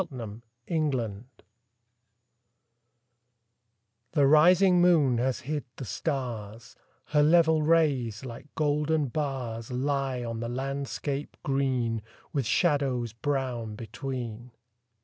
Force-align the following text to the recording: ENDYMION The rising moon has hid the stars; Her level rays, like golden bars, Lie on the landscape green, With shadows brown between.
ENDYMION 0.67 1.25
The 4.13 4.25
rising 4.25 4.81
moon 4.81 5.19
has 5.19 5.41
hid 5.41 5.63
the 5.75 5.85
stars; 5.85 6.75
Her 7.09 7.21
level 7.21 7.61
rays, 7.61 8.25
like 8.25 8.47
golden 8.55 9.09
bars, 9.09 9.69
Lie 9.69 10.23
on 10.23 10.39
the 10.39 10.49
landscape 10.49 11.37
green, 11.43 12.01
With 12.33 12.47
shadows 12.47 13.13
brown 13.13 13.75
between. 13.75 14.49